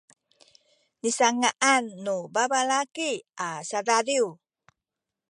[1.01, 3.11] nisanga’an nu babalaki
[3.45, 4.27] a sadadiw